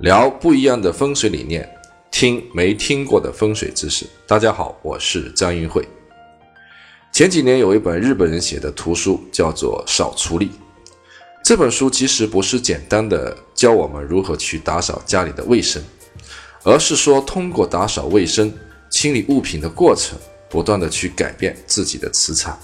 [0.00, 1.68] 聊不一样的风水理念，
[2.10, 4.06] 听没听过的风水知识。
[4.26, 5.86] 大家好，我是张云慧。
[7.12, 10.46] 前几年有一本日本人写的图书，叫做《少厨力》。
[11.44, 15.82] 这本书其实不是简单的教我们如何去打扫家里的卫生，
[16.62, 18.50] 而是说通过打扫卫生、
[18.88, 22.58] 清理物品的过程，不断的去改变自己的磁场。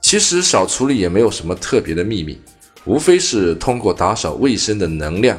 [0.00, 2.36] 其实少处理也没有什么特别的秘密，
[2.84, 5.38] 无非是通过打扫卫生的能量。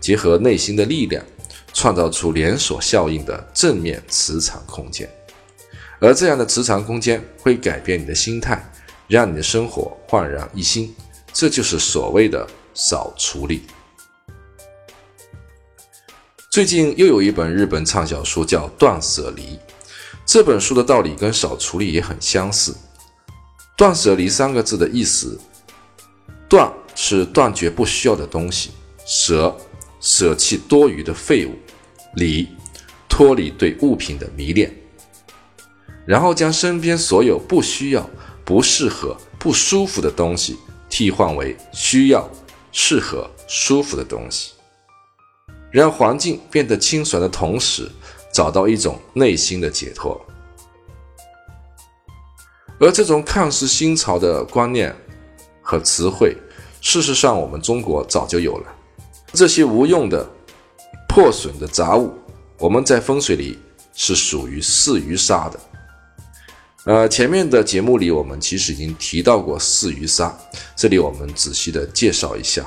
[0.00, 1.24] 结合内心的力量，
[1.72, 5.08] 创造出连锁效应的正面磁场空间，
[6.00, 8.64] 而这样的磁场空间会改变你的心态，
[9.06, 10.94] 让你的生活焕然一新。
[11.32, 13.62] 这就是所谓的少处理。
[16.50, 19.42] 最近又有一本日本畅销书叫《断舍离》，
[20.26, 22.74] 这本书的道理跟少处理也很相似。
[23.76, 25.38] 断舍离三个字的意思，
[26.48, 28.70] 断是断绝不需要的东西，
[29.06, 29.56] 舍。
[30.00, 31.54] 舍弃多余的废物，
[32.14, 32.48] 离
[33.08, 34.72] 脱离对物品的迷恋，
[36.06, 38.08] 然后将身边所有不需要、
[38.44, 40.56] 不适合、不舒服的东西
[40.88, 42.28] 替换为需要、
[42.72, 44.52] 适合、舒服的东西，
[45.70, 47.90] 让环境变得清爽的同时，
[48.32, 50.20] 找到一种内心的解脱。
[52.80, 54.94] 而这种看似新潮的观念
[55.60, 56.36] 和词汇，
[56.80, 58.77] 事实上我们中国早就有了。
[59.32, 60.26] 这些无用的、
[61.08, 62.14] 破损的杂物，
[62.58, 63.58] 我们在风水里
[63.94, 65.60] 是属于四余沙的。
[66.84, 70.34] 呃，前面的节目里我们其实已经提到过四余沙，
[70.74, 72.64] 这里我们仔细的介绍一下。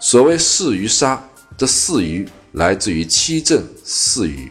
[0.00, 1.22] 所谓四余沙
[1.56, 4.50] 这四余，来自于七正四余。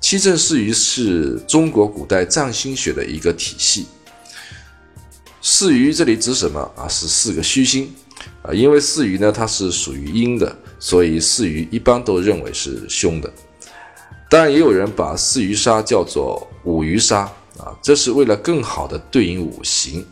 [0.00, 3.86] 七正四余是中国古代占星学的一个体系。
[5.42, 6.86] 四余这里指什么啊？
[6.86, 7.92] 是四个虚星。
[8.46, 13.32] 啊，因为四鱼呢，它是属于阴的，所以四鱼一般都认为是凶的。
[14.30, 17.20] 当然，也有人把四鱼杀叫做五鱼杀
[17.58, 20.04] 啊，这是为了更好的对应五行。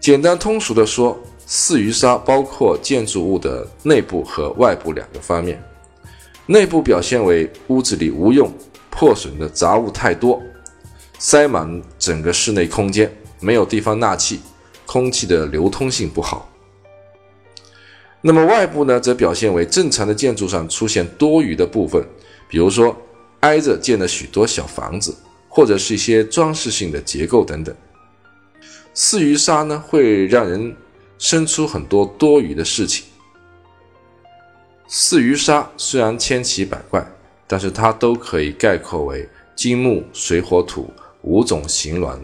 [0.00, 5.62] 简单通俗的说，四鱼杀包括建筑物的内部和外部两个方面。
[6.46, 8.52] 内部表现为屋子里无用、
[8.90, 10.42] 破损的杂物太多，
[11.18, 13.10] 塞满整个室内空间，
[13.40, 14.40] 没有地方纳气。
[14.86, 16.50] 空气的流通性不好，
[18.20, 22.02] 那么外部呢，则表现为正常的建筑上出现多余的部分，
[22.48, 22.96] 比如说
[23.40, 25.14] 挨着建了许多小房子，
[25.48, 27.74] 或者是一些装饰性的结构等等。
[28.92, 30.74] 四余沙呢，会让人
[31.18, 33.04] 生出很多多余的事情。
[34.86, 37.04] 四余沙虽然千奇百怪，
[37.46, 40.90] 但是它都可以概括为金木水火土
[41.22, 42.20] 五种形峦。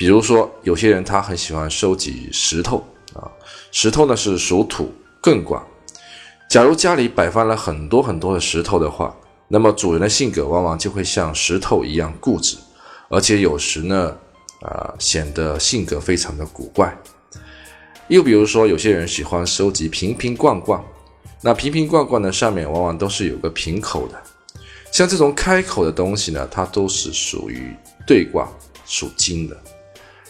[0.00, 3.28] 比如说，有些人他很喜欢收集石头啊，
[3.70, 4.90] 石头呢是属土，
[5.20, 5.62] 更广。
[6.48, 9.14] 假如家里摆放了很多很多的石头的话，
[9.48, 12.56] 那么主人的性格往往就会像石头一样固执，
[13.10, 14.16] 而且有时呢，
[14.62, 16.96] 啊，显得性格非常的古怪。
[18.08, 20.82] 又比如说，有些人喜欢收集瓶瓶罐罐，
[21.42, 24.18] 那瓶瓶罐罐呢上面往往都是有个瓶口的，
[24.90, 28.48] 像这种开口的东西呢，它都是属于对卦，
[28.86, 29.54] 属金的。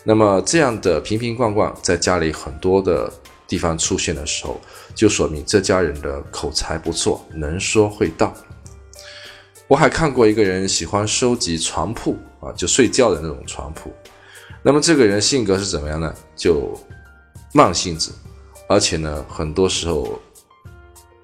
[0.03, 3.13] 那么这样的瓶瓶罐罐在家里很多的
[3.47, 4.61] 地方出现的时候，
[4.95, 8.33] 就说明这家人的口才不错，能说会道。
[9.69, 13.93] 我还看过一个人喜欢收集床铺啊，就睡觉的那种床铺。
[14.63, 16.13] 那么这个人性格是怎么样呢？
[16.35, 16.77] 就
[17.53, 18.11] 慢性子，
[18.69, 20.19] 而且呢，很多时候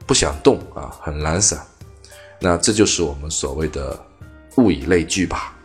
[0.07, 1.61] 不想动啊，很懒散。
[2.39, 3.99] 那这就是我们所谓的
[4.59, 5.56] 物以类聚吧。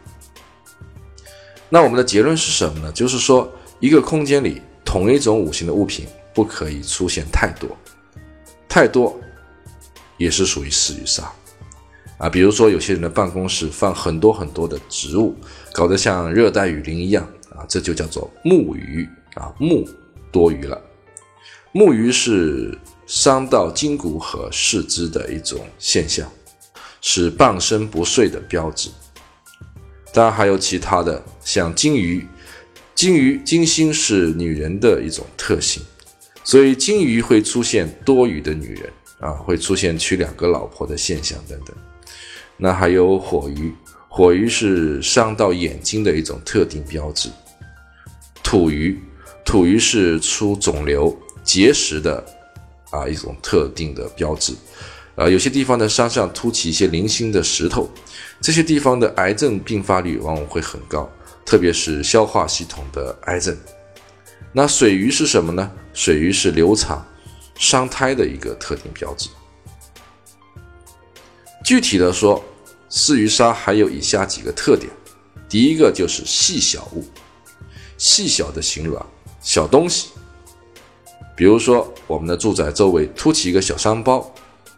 [1.73, 2.91] 那我们的结论是什么呢？
[2.91, 3.49] 就是说，
[3.79, 7.69] 一个空间里同一种五行的物品不可以出现太多，
[8.67, 9.17] 太多
[10.17, 11.23] 也是属于四余煞
[12.17, 12.27] 啊。
[12.27, 15.33] 比如说，有些人的办公室放很多很多的植物，
[15.71, 17.23] 搞得像热带雨林一样
[17.55, 19.87] 啊，这就叫做木余啊，木
[20.29, 20.77] 多余了。
[21.71, 22.77] 木余是
[23.07, 26.29] 伤到筋骨和四肢的一种现象，
[26.99, 28.89] 是半身不遂的标志。
[30.13, 32.25] 当然还有其他的，像金鱼，
[32.95, 35.81] 金鱼金星是女人的一种特性，
[36.43, 38.89] 所以金鱼会出现多余的女人
[39.19, 41.75] 啊，会出现娶两个老婆的现象等等。
[42.57, 43.73] 那还有火鱼，
[44.07, 47.29] 火鱼是伤到眼睛的一种特定标志。
[48.43, 48.99] 土鱼，
[49.43, 52.23] 土鱼是出肿瘤结石的
[52.91, 54.53] 啊一种特定的标志。
[55.15, 57.89] 啊，有些地方的山上凸起一些零星的石头。
[58.39, 61.07] 这些地方的癌症并发率往往会很高，
[61.45, 63.57] 特别是消化系统的癌症。
[64.53, 65.71] 那水鱼是什么呢？
[65.93, 67.05] 水鱼是流产、
[67.55, 69.29] 伤胎的一个特定标志。
[71.63, 72.43] 具体的说，
[72.89, 74.91] 四鱼鲨还有以下几个特点：
[75.47, 77.05] 第一个就是细小物，
[77.97, 79.05] 细小的形卵、
[79.41, 80.09] 小东西，
[81.35, 84.33] 比如说我们的住宅周围凸起一个小山包、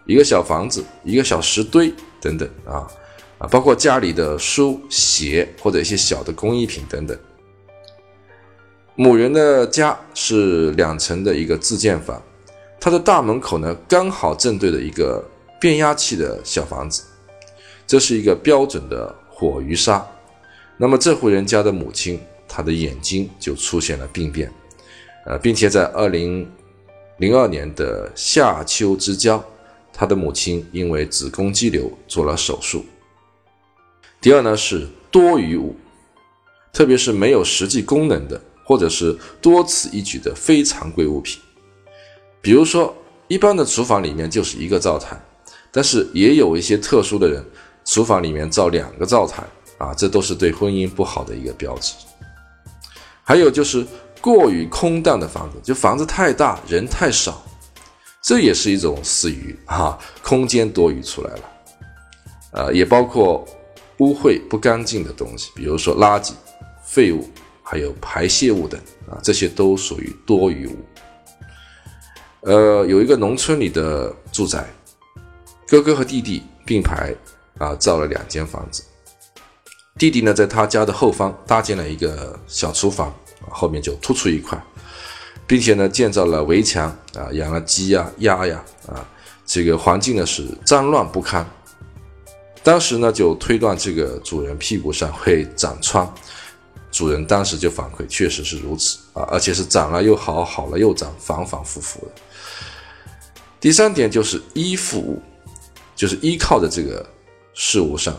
[0.05, 2.85] 一个小房子、一个小石堆等等啊
[3.49, 7.17] 包括家里的书鞋或者一些小的工艺品等等。
[8.95, 12.21] 母人的家是两层的一个自建房，
[12.79, 15.23] 它的大门口呢刚好正对着一个。
[15.59, 17.03] 变压器的小房子，
[17.87, 20.05] 这是一个标准的火鱼沙。
[20.75, 22.19] 那么这户人家的母亲，
[22.49, 24.51] 她的眼睛就出现了病变，
[25.25, 26.45] 呃，并且在二零
[27.15, 29.41] 零二年的夏秋之交，
[29.93, 32.83] 她的母亲因为子宫肌瘤做了手术。
[34.23, 35.75] 第二呢是多余物，
[36.71, 41.41] 特别是没有实际功能的，或者是多此一举的非常规物品，
[42.41, 42.95] 比如说
[43.27, 45.19] 一般的厨房里面就是一个灶台。
[45.75, 47.43] 但是也有一些特殊的人，
[47.83, 49.43] 厨房里面造两个灶台
[49.79, 51.93] 啊，这都是对婚姻不好的一个标志。
[53.23, 53.85] 还有就是
[54.21, 57.43] 过于空荡的房子，就房子太大，人太少，
[58.21, 61.41] 这也是一种私欲啊，空间多余出来了。
[62.51, 63.43] 呃，也包括
[64.03, 66.33] 污秽不干净的东西，比如说垃圾、
[66.83, 67.29] 废物，
[67.63, 68.77] 还有排泄物等
[69.09, 70.75] 啊，这些都属于多余物。
[72.41, 74.65] 呃，有一个农村里的住宅。
[75.65, 77.15] 哥哥和弟弟并排
[77.57, 78.83] 啊，造了两间房子。
[79.97, 83.13] 弟弟呢，在他家的后方搭建了一个小厨房，
[83.49, 84.61] 后面就突出一块，
[85.47, 89.07] 并且呢，建造了围墙啊，养了鸡呀、鸭呀啊，
[89.45, 91.49] 这个环境呢是脏乱不堪。
[92.63, 96.11] 当时呢，就推断这个主人屁股上会长疮，
[96.91, 102.11] 主人当时就反馈，确实是如此啊，而且是长了又好，好了又长，反反复复的。
[103.59, 105.21] 第三点就是依附物。
[105.95, 107.05] 就是依靠着这个
[107.53, 108.17] 事物上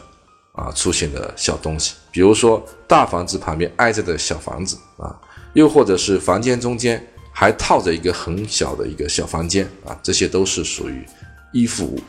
[0.52, 5.12] 啊出现的小东西，比如说大房子旁边挨着的小房子啊，
[5.54, 11.04] 又或者是房间中间还套着一个很小的一个小房间啊，这些都是属于
[11.52, 12.00] 依附物。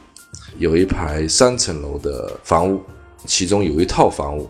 [0.58, 2.82] 有一排三层楼的房屋，
[3.26, 4.50] 其中有一套房屋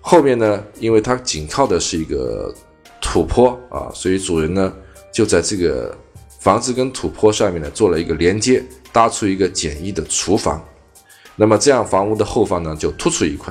[0.00, 2.54] 后面呢，因为它紧靠的是一个
[3.00, 4.72] 土坡啊，所以主人呢
[5.12, 5.96] 就在这个
[6.40, 8.64] 房子跟土坡上面呢做了一个连接。
[8.94, 10.62] 搭出一个简易的厨房，
[11.34, 13.50] 那么这样房屋的后方呢就突出一块，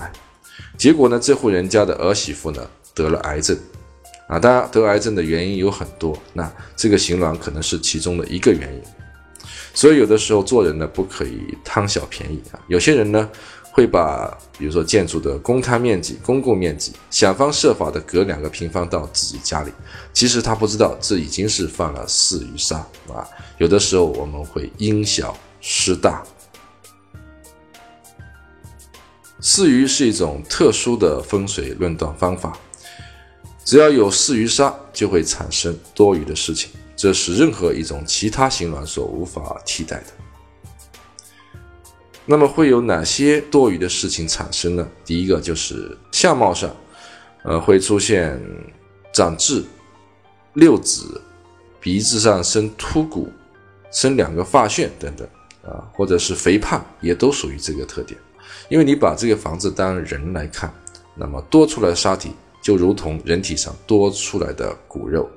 [0.78, 2.62] 结果呢这户人家的儿媳妇呢
[2.94, 3.58] 得了癌症，
[4.28, 8.82] 啊，当然得癌症的原因有很多，那这个形卵可能是其中的一个原因，
[9.74, 13.30] 所以有的时候做人呢不可以贪小便宜啊，有些人呢
[13.72, 19.72] 会把比如说建筑的公摊面积、公共面积想方设法的隔两个平方到自己家里，
[20.14, 22.78] 其实他不知道这已经是犯了四鱼杀
[23.08, 23.28] 啊。
[23.58, 26.24] 有的时候我们会因小失大。
[29.40, 32.56] 四余是一种特殊的风水论断方法，
[33.66, 36.70] 只要有四余杀，就会产生多余的事情，
[37.02, 40.06] 这是任何一种其他形卵所无法替代的。
[42.28, 44.88] 那么会有哪些多余的事情产生呢？
[45.04, 46.70] 第一个就是相貌上，
[47.44, 48.40] 呃，会出现
[49.12, 49.64] 长痣、
[50.54, 51.02] 六指、
[51.80, 53.28] 鼻子上生突骨。
[53.92, 55.28] 生两个发旋等等
[55.64, 58.18] 啊，或者是肥胖，也都属于这个特点。
[58.70, 60.72] 因为你把这个房子当人来看，
[61.16, 62.32] 那么多出来的沙体
[62.62, 65.28] 就如同人体上多出来的骨肉。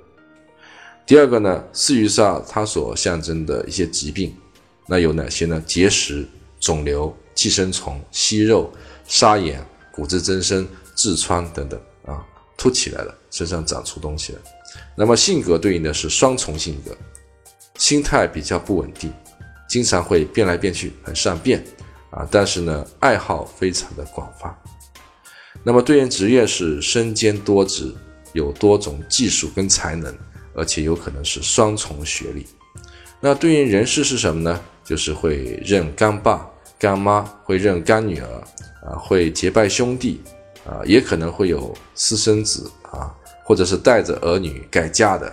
[1.06, 4.34] 第二个呢，四鱼鲨它所象征的一些疾病，
[4.86, 5.62] 那有哪些呢？
[5.66, 6.26] 结石、
[6.58, 8.72] 肿瘤、寄生虫、息肉、
[9.06, 12.24] 沙眼、骨质增生、痔疮等等啊，
[12.56, 14.38] 凸起来了，身上长出东西了。
[14.96, 16.96] 那么性格对应的是双重性格。
[17.76, 19.12] 心态比较不稳定，
[19.68, 21.62] 经常会变来变去，很善变
[22.10, 22.26] 啊。
[22.30, 24.56] 但是呢，爱好非常的广泛。
[25.62, 27.92] 那么对应职业是身兼多职，
[28.32, 30.16] 有多种技术跟才能，
[30.54, 32.46] 而且有可能是双重学历。
[33.20, 34.60] 那对应人事是什么呢？
[34.84, 38.28] 就是会认干爸干妈，会认干女儿
[38.86, 40.20] 啊，会结拜兄弟
[40.66, 43.12] 啊，也可能会有私生子啊，
[43.44, 45.26] 或者是带着儿女改嫁的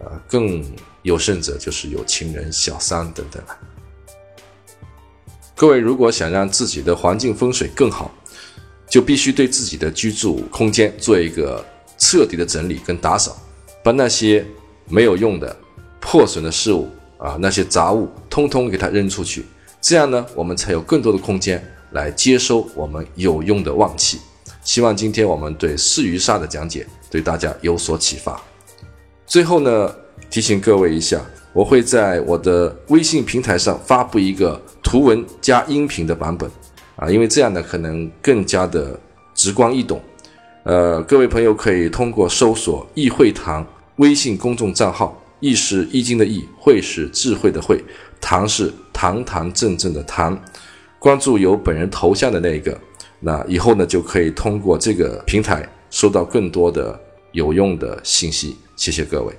[0.00, 0.64] 啊，更。
[1.06, 3.40] 有甚者就是有情人、小三等等。
[5.54, 8.12] 各位如果想让自己的环境风水更好，
[8.90, 11.64] 就必须对自己的居住空间做一个
[11.96, 13.40] 彻底的整理跟打扫，
[13.84, 14.44] 把那些
[14.88, 15.54] 没有用的、
[16.00, 16.88] 破损的事物
[17.18, 19.44] 啊，那些杂物，通通给它扔出去。
[19.80, 21.62] 这样呢，我们才有更多的空间
[21.92, 24.18] 来接收我们有用的旺气。
[24.62, 28.40] 希望今天我们对四鱼煞的讲解对大家有所启发。
[29.26, 29.94] 最后呢。
[30.28, 31.20] 提醒各位一下，
[31.52, 36.50] 我会在我的微信平台上发布一个图文加音频的版本
[36.96, 38.98] 啊，因为这样呢可能更加的
[39.34, 40.00] 直观易懂。
[40.64, 43.64] 呃，各位朋友可以通过搜索“易会堂”
[43.96, 47.82] 微信公众账号，“易”是易经的“易”，“会”是智慧的“会
[48.20, 50.38] ”，“堂”是堂堂正正的“堂”。
[50.98, 52.78] 关注有本人头像的那一个，
[53.20, 56.98] 那以后呢就可以通过这个平台收到更多的
[57.32, 58.56] 有用的信息。
[58.76, 59.32] 谢谢各位。